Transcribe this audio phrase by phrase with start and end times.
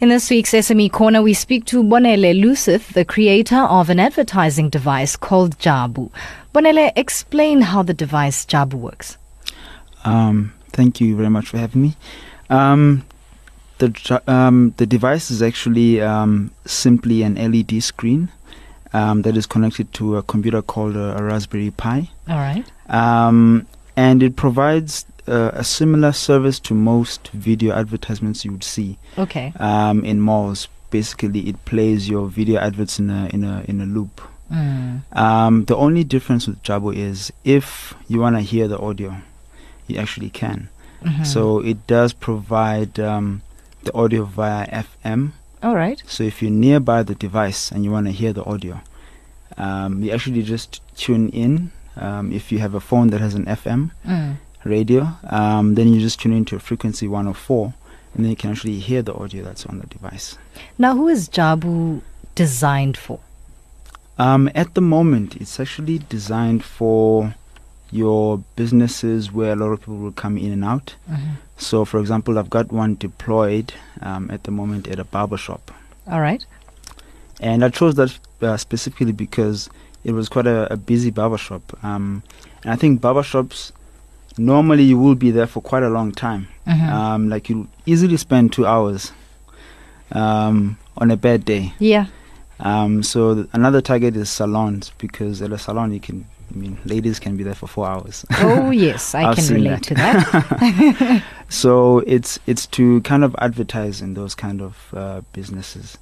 [0.00, 4.70] In this week's SME Corner, we speak to Bonele Lusith, the creator of an advertising
[4.70, 6.10] device called Jabu.
[6.54, 9.18] Bonele, explain how the device Jabu works.
[10.06, 11.96] Um, thank you very much for having me.
[12.48, 13.04] Um,
[13.76, 18.30] the um, the device is actually um, simply an LED screen
[18.94, 22.08] um, that is connected to a computer called a, a Raspberry Pi.
[22.26, 22.64] All right.
[22.88, 28.98] Um, and it provides uh, a similar service to most video advertisements you would see
[29.18, 29.52] Okay.
[29.60, 30.68] um, in malls.
[30.90, 34.20] Basically, it plays your video adverts in a in a in a loop.
[34.52, 35.02] Mm.
[35.16, 39.14] Um, the only difference with Jabu is if you want to hear the audio,
[39.86, 40.68] you actually can.
[41.04, 41.24] Mhm.
[41.24, 43.42] So it does provide um,
[43.84, 45.32] the audio via FM.
[45.62, 46.02] All right.
[46.06, 48.80] So if you're nearby the device and you want to hear the audio,
[49.56, 51.70] um, you actually just tune in.
[51.96, 54.36] Um, if you have a phone that has an FM Mm.
[54.64, 57.72] Radio, um, then you just tune into frequency 104,
[58.14, 60.36] and then you can actually hear the audio that's on the device.
[60.78, 62.02] Now, who is Jabu
[62.34, 63.20] designed for?
[64.18, 67.34] Um, at the moment, it's actually designed for
[67.90, 70.94] your businesses where a lot of people will come in and out.
[71.10, 71.36] Mhm.
[71.56, 75.70] So, for example, I've got one deployed um, at the moment at a barber shop.
[76.08, 76.44] All right.
[77.40, 79.68] And I chose that uh, specifically because
[80.04, 81.62] it was quite a, a busy barber shop.
[81.82, 82.22] Um,
[82.62, 83.72] and I think barber shops,
[84.40, 86.48] normally you will be there for quite a long time.
[86.66, 86.88] Mhm.
[86.92, 89.12] Um, like you easily spend two hours
[90.12, 91.72] um, on a bad day.
[91.78, 92.06] yeah.
[92.62, 96.76] Um, so th- another target is salons because at a salon you can, I mean,
[96.84, 98.26] ladies can be there for four hours.
[98.38, 99.14] Oh, yes.
[99.20, 99.82] I can relate that.
[99.84, 101.22] to that.
[101.48, 105.96] so it's it's to kind of advertise in those kind of uh, businesses,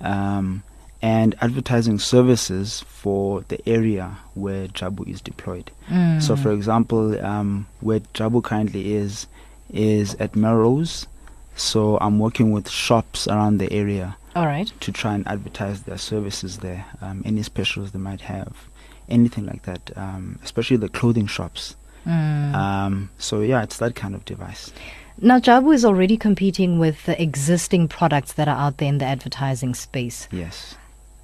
[0.00, 0.62] um,
[1.00, 5.70] and advertising services for the area where Jabu is deployed.
[5.88, 6.20] Mm.
[6.22, 9.26] So, for example, um, where Jabu currently is
[9.70, 11.06] is at Melrose.
[11.54, 14.72] So I'm working with shops around the area All right.
[14.80, 18.68] to try and advertise their services there, um, any specials they might have,
[19.08, 21.74] anything like that, um, especially the clothing shops.
[22.06, 22.54] Mm.
[22.54, 24.72] Um, so yeah, it's that kind of device.
[25.20, 29.04] now, Jabu is already competing with the existing products that are out there in the
[29.04, 30.28] advertising space.
[30.30, 30.76] Yes.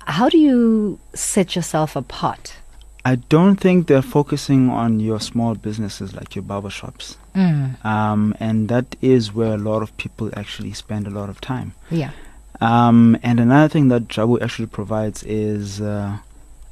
[0.06, 2.56] How do you set yourself apart?
[3.04, 7.18] I don't think they're focusing on your small businesses like your barber shops.
[7.34, 7.84] Mm.
[7.84, 11.74] Um, and that is where a lot of people actually spend a lot of time.
[11.90, 12.12] Yeah.
[12.60, 16.18] Um, and another thing that Jabu actually provides is uh,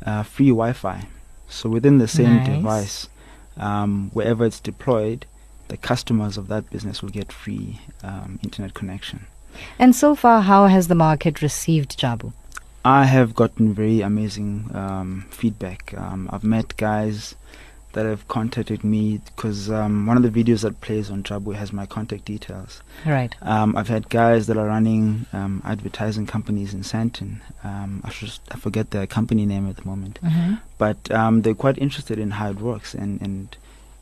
[0.06, 1.06] uh, free Wi-Fi.
[1.48, 2.48] So within the same Nice.
[2.48, 3.08] device,
[3.58, 5.26] um, wherever it's deployed,
[5.68, 9.26] the customers of that business will get free um, internet connection.
[9.78, 12.32] And so far, how has the market received Jabu?
[12.84, 15.94] I have gotten very amazing um, feedback.
[15.96, 17.34] Um, I've met guys
[17.92, 21.72] that have contacted me because um, one of the videos that plays on Jabu has
[21.74, 22.82] my contact details.
[23.06, 23.34] Right.
[23.42, 27.40] Um, I've had guys that are running um, advertising companies in Sandton.
[27.62, 30.54] Um, I should I forget their company name at the moment, Mm-hmm.
[30.78, 33.56] but um, they're quite interested in how it works and, and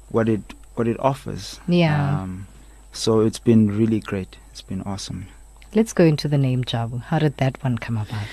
[0.09, 0.43] what it
[0.77, 1.59] what it offers.
[1.69, 2.21] Yeah.
[2.21, 2.47] Um,
[2.93, 4.37] so it's been really great.
[4.53, 5.27] It's been awesome.
[5.75, 7.03] Let's go into the name Jabu.
[7.03, 8.27] How did that one come about?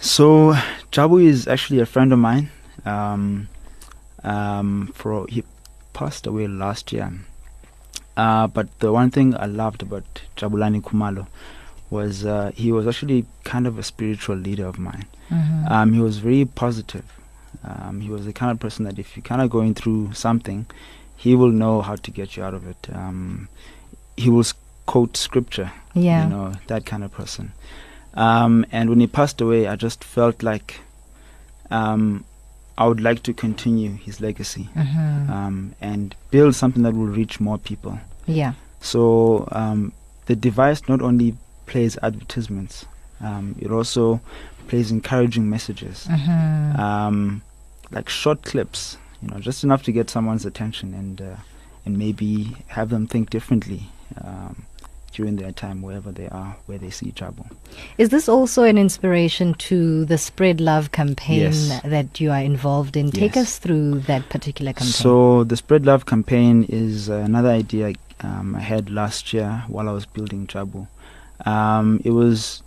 [0.00, 0.54] So
[0.92, 2.50] Jabu is actually a friend of mine.
[2.84, 3.48] Um,
[4.24, 5.44] um, for he
[5.92, 7.12] passed away last year.
[8.16, 10.04] Uh, but the one thing I loved about
[10.36, 11.26] Jabulani Kumalo
[11.90, 15.06] was uh, he was actually kind of a spiritual leader of mine.
[15.30, 15.72] Mm-hmm.
[15.72, 17.04] Um, he was very positive.
[17.64, 20.66] Um, he was the kind of person that if you're kind of going through something,
[21.16, 22.88] he will know how to get you out of it.
[22.92, 23.48] Um,
[24.16, 24.44] he will
[24.86, 26.24] quote scripture yeah.
[26.24, 27.52] you know that kind of person
[28.26, 30.68] um, and when he passed away i just felt like
[31.70, 32.24] um,
[32.76, 35.28] i would like to continue his legacy Mhm.
[35.36, 38.52] um, and build something that will reach more people yeah.
[38.80, 39.92] so um,
[40.26, 41.34] the device not only
[41.66, 42.86] plays advertisements
[43.20, 44.20] um, it also
[44.68, 46.78] plays encouraging messages Mhm.
[46.78, 47.42] um,
[47.96, 51.36] like short clips you know just enough to get someone's attention and uh,
[51.86, 53.82] and maybe have them think differently
[54.24, 54.54] um,
[55.18, 57.46] during their time wherever they are where they see trouble
[57.98, 61.80] Is this also an inspiration to the Spread Love campaign Yes.
[61.94, 63.10] that you are involved in?
[63.10, 63.42] Take Yes.
[63.44, 64.92] us through that particular campaign.
[64.92, 67.86] so the spread love campaign is another idea
[68.28, 70.86] um, i had last year while i was building Jabu.
[71.46, 72.62] um, it was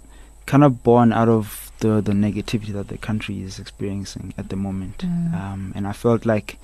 [0.52, 4.56] kind of born out of the, the negativity that the country is experiencing at the
[4.68, 5.34] moment Mm.
[5.42, 6.58] um, and i felt like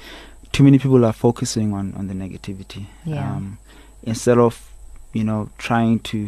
[0.51, 3.35] too many people are focusing on, on the negativity Yeah.
[3.35, 3.57] um,
[4.03, 4.53] instead of
[5.17, 6.19] you know trying to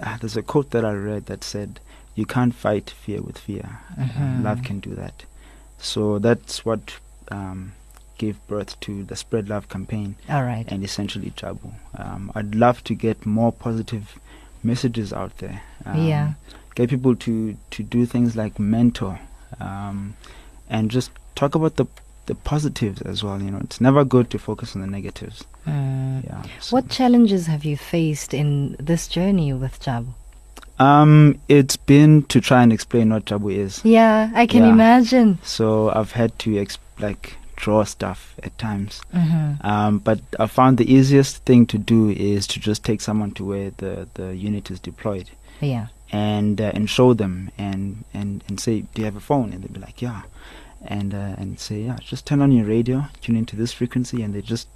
[0.00, 1.80] uh, there's a quote that i read that said
[2.20, 3.66] you can't fight fear with fear
[3.98, 4.42] Uh, Mhm.
[4.46, 5.24] love can do that
[5.90, 6.94] so that's what
[7.36, 7.72] um,
[8.22, 10.66] gave birth to the spread love campaign All right.
[10.72, 11.70] and essentially Jabu.
[12.02, 14.04] Um, I'd love to get more positive
[14.62, 15.58] messages out there.
[15.86, 16.26] Um, Yeah.
[16.74, 17.32] Get people to
[17.76, 19.14] to do things like mentor,
[19.68, 19.98] um,
[20.76, 21.86] and just talk about the
[22.32, 23.40] the positives as well.
[23.42, 25.44] You know, it's never good to focus on the negatives.
[25.66, 26.24] Mm.
[26.24, 26.42] Yeah.
[26.60, 30.12] so- What challenges have you faced in this journey with Jabu?
[30.78, 33.84] Um, it's been to try and explain what Jabu is.
[33.84, 34.70] Yeah, I can Yeah.
[34.72, 35.38] imagine.
[35.42, 39.00] So I've had to ex- like draw stuff at times.
[39.14, 39.64] Mm-hmm.
[39.66, 43.44] Um, but I found the easiest thing to do is to just take someone to
[43.44, 45.30] where the, the unit is deployed
[45.60, 45.86] Yeah.
[46.10, 49.52] and uh, and show them and, and, and say, do you have a phone?
[49.52, 50.22] And they'd be like, yeah.
[50.84, 54.34] And uh, and say, yeah, just turn on your radio, tune into this frequency, and
[54.34, 54.68] they just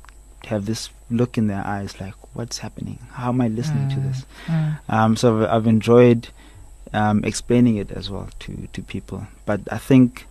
[0.47, 2.99] have this look in their eyes, like, what's happening?
[3.12, 4.03] How am I listening to Mm.
[4.05, 4.25] this?
[4.47, 4.79] Mm.
[4.88, 6.29] Um, so I've, I've enjoyed
[6.93, 9.26] um, explaining it as well to, to people.
[9.44, 10.26] But I think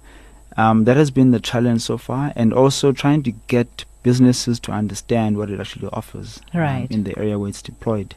[0.56, 4.72] um, that has been the challenge so far, and also trying to get businesses to
[4.72, 6.88] understand what it actually offers um, Right.
[6.90, 8.16] in the area where it's deployed.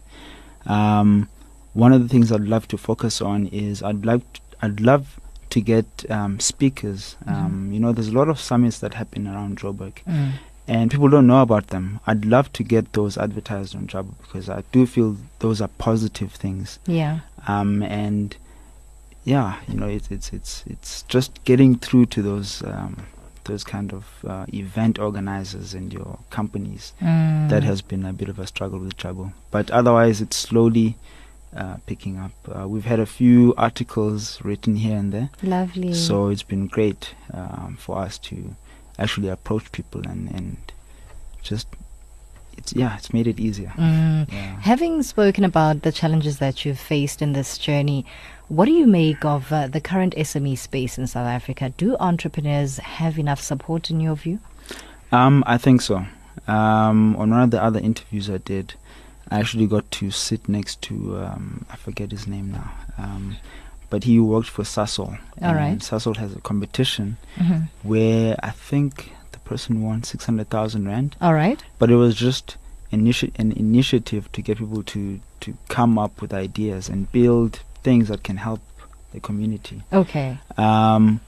[0.67, 1.29] Um,
[1.75, 5.19] one of the things I'd love to focus on is I'd t- I'd love
[5.50, 7.17] to get um, speakers.
[7.27, 10.33] Um, You know, there's a lot of summits that happen around Joburg, Mm.
[10.67, 12.00] and people don't know about them.
[12.06, 16.33] I'd love to get those advertised on Jabu because I do feel those are positive
[16.33, 17.21] things Yeah.
[17.47, 18.37] um, and
[19.25, 22.97] yeah, you know, it's it's it's it's just getting through to those um,
[23.45, 27.49] those kind of uh, event organizers and your companies Mm.
[27.49, 30.97] that has been a bit of a struggle with Jabu, but otherwise it's slowly
[31.56, 32.33] uh, picking up.
[32.49, 35.95] Uh, we've had a few articles written here and there, lovely.
[35.95, 38.55] so it's been great um, for us to
[38.99, 40.56] actually approach people and and
[41.43, 41.69] just
[42.59, 43.73] it's yeah, it's made it easier.
[43.77, 44.31] Mm.
[44.31, 44.61] Yeah.
[44.61, 48.05] Having spoken about the challenges that you've faced in this journey,
[48.49, 51.73] what do you make of uh, the current SME space in South Africa?
[51.77, 54.41] Do entrepreneurs have enough support in your view?
[55.12, 56.05] Um, I think so.
[56.47, 58.75] Um, on one of the other interviews I did,
[59.31, 63.37] I actually got to sit next to um, I forget his name now, um,
[63.91, 65.19] but he worked for Sasol.
[65.43, 65.69] All right.
[65.69, 67.89] And Sasol has a competition Mm-hmm.
[67.89, 71.63] where I think the person won six hundred thousand rand, All right.
[71.79, 72.57] but it was just
[72.93, 78.09] initi- an initiative to get people to to come up with ideas and build things
[78.09, 78.61] that can help
[79.13, 79.83] the community.
[79.93, 80.39] Okay.
[80.57, 81.21] Um,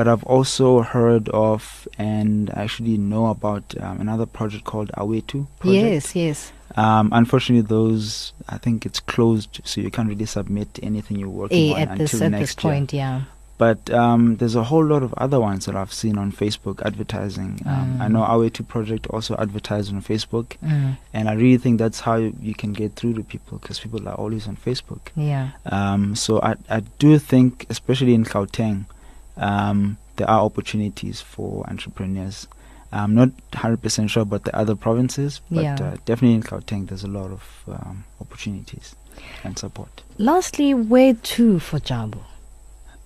[0.00, 5.46] but I've also heard of and actually know about um, another project called Awethu.
[5.58, 5.84] Project.
[5.92, 6.52] Yes, yes.
[6.74, 11.76] Um, unfortunately, those I think it's closed, so you can't really submit anything you're working
[11.76, 13.22] Eh, on this until at next this point, yeah.
[13.58, 17.60] But um, there's a whole lot of other ones that I've seen on Facebook advertising.
[17.66, 18.12] Um, I Mm.
[18.12, 20.96] know Awethu project also advertised on Facebook, Mm.
[21.12, 24.08] and I really think that's how you, you can get through to people because people
[24.08, 25.02] are always on Facebook.
[25.14, 25.48] Yeah.
[25.66, 28.86] Um, so I, I do think, especially in Gauteng,
[29.40, 32.46] um, there are opportunities for entrepreneurs.
[32.92, 35.74] I'm not 100% sure about the other provinces, but Yeah.
[35.74, 38.94] uh, definitely in Gauteng, there's a lot of um, opportunities
[39.44, 40.02] and support.
[40.18, 42.18] Lastly, where to for Jabu?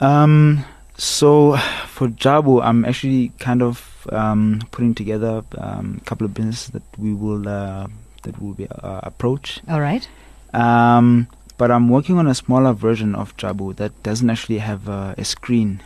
[0.00, 0.64] Um,
[0.96, 6.68] so for Jabu, I'm actually kind of um, putting together um, a couple of businesses
[6.70, 7.86] that we will uh,
[8.22, 9.60] that will be uh, approach.
[9.68, 10.06] All right.
[10.52, 11.26] Um,
[11.58, 15.24] but I'm working on a smaller version of Jabu that doesn't actually have a, a
[15.24, 15.82] screen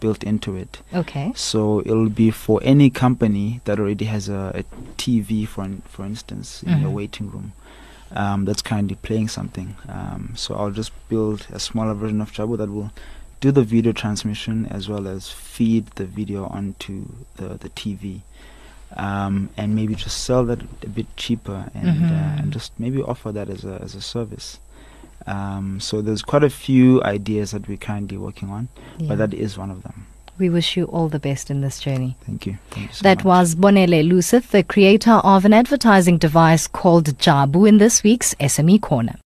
[0.00, 0.80] built into it.
[0.94, 1.32] Okay.
[1.34, 4.62] So it'll be for any company that already has a, a
[4.96, 6.94] TV, for in, for instance, in your Mhm.
[6.94, 7.52] waiting room.
[8.12, 9.76] Um, that's currently playing something.
[9.88, 12.90] Um, so I'll just build a smaller version of Jabu that will
[13.40, 17.04] do the video transmission as well as feed the video onto
[17.36, 18.20] the, the TV.
[18.96, 22.10] Um, and maybe just sell that a bit cheaper and, Mhm.
[22.10, 24.58] uh, and just maybe offer that as a, as a service.
[25.26, 29.08] Um, so there's quite a few ideas that we're currently working on, Yeah.
[29.08, 30.06] but that is one of them.
[30.38, 32.16] we wish you all the best in this journey.
[32.24, 32.58] Thank you.
[32.70, 33.24] Thank you so That much.
[33.24, 38.78] was Bonele Lusith, the creator of an advertising device called Jabu in this week's SME
[38.80, 39.16] Corner.